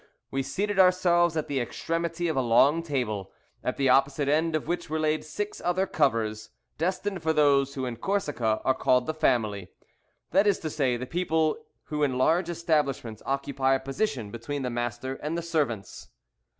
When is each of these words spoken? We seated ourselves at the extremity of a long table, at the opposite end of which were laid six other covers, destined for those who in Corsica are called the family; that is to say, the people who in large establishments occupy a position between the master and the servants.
We 0.31 0.41
seated 0.41 0.79
ourselves 0.79 1.37
at 1.37 1.47
the 1.47 1.59
extremity 1.59 2.27
of 2.27 2.35
a 2.35 2.41
long 2.41 2.81
table, 2.81 3.31
at 3.63 3.77
the 3.77 3.89
opposite 3.89 4.27
end 4.27 4.55
of 4.55 4.65
which 4.67 4.89
were 4.89 4.97
laid 4.99 5.23
six 5.23 5.61
other 5.63 5.85
covers, 5.85 6.49
destined 6.79 7.21
for 7.21 7.33
those 7.33 7.75
who 7.75 7.85
in 7.85 7.97
Corsica 7.97 8.61
are 8.65 8.73
called 8.73 9.05
the 9.05 9.13
family; 9.13 9.69
that 10.31 10.47
is 10.47 10.57
to 10.61 10.71
say, 10.71 10.97
the 10.97 11.05
people 11.05 11.55
who 11.83 12.01
in 12.01 12.17
large 12.17 12.49
establishments 12.49 13.21
occupy 13.27 13.75
a 13.75 13.79
position 13.79 14.31
between 14.31 14.63
the 14.63 14.71
master 14.71 15.17
and 15.21 15.37
the 15.37 15.43
servants. 15.43 16.07